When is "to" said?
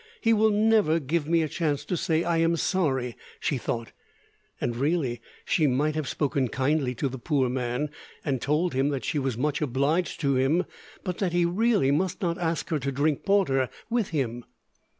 1.85-1.95, 6.95-7.07, 10.21-10.37, 12.79-12.91